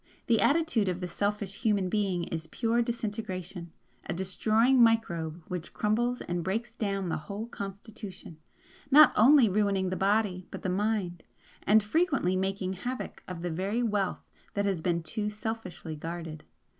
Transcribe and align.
The 0.25 0.41
attitude 0.41 0.89
of 0.89 0.99
the 0.99 1.07
selfish 1.07 1.61
human 1.61 1.87
being 1.87 2.23
is 2.23 2.47
pure 2.47 2.81
disintegration, 2.81 3.71
a 4.07 4.13
destroying 4.15 4.81
microbe 4.81 5.43
which 5.47 5.75
crumbles 5.75 6.21
and 6.21 6.43
breaks 6.43 6.73
down 6.73 7.09
the 7.09 7.17
whole 7.29 7.45
constitution, 7.45 8.39
not 8.89 9.13
only 9.15 9.47
ruining 9.47 9.89
the 9.91 9.95
body 9.95 10.47
but 10.49 10.63
the 10.63 10.69
mind, 10.69 11.21
and 11.67 11.83
frequently 11.83 12.35
making 12.35 12.73
havoc 12.73 13.21
of 13.27 13.43
the 13.43 13.51
very 13.51 13.83
wealth 13.83 14.25
that 14.55 14.65
has 14.65 14.81
been 14.81 15.03
too 15.03 15.29
selfishly 15.29 15.95
guarded. 15.95 16.45